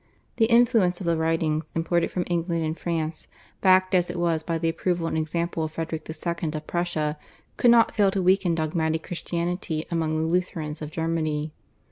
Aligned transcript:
The 0.37 0.45
influence 0.47 0.99
of 0.99 1.05
the 1.05 1.15
writings 1.15 1.71
imported 1.75 2.09
from 2.09 2.23
England 2.25 2.65
and 2.65 2.75
France, 2.75 3.27
backed 3.61 3.93
as 3.93 4.09
it 4.09 4.17
was 4.17 4.41
by 4.41 4.57
the 4.57 4.67
approval 4.67 5.05
and 5.05 5.15
example 5.15 5.63
of 5.63 5.73
Frederick 5.73 6.09
II. 6.09 6.49
of 6.55 6.65
Prussia, 6.65 7.19
could 7.55 7.69
not 7.69 7.93
fail 7.93 8.09
to 8.09 8.23
weaken 8.23 8.55
dogmatic 8.55 9.03
Christianity 9.03 9.85
among 9.91 10.17
the 10.17 10.27
Lutherans 10.27 10.81
of 10.81 10.89
Germany. 10.89 11.51